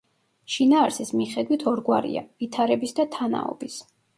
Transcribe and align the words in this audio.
შინაარსის 0.53 1.11
მიხედვით 1.19 1.65
ორგვარია: 1.73 2.25
ვითარების 2.41 2.99
და 3.01 3.07
თანაობის. 3.19 3.79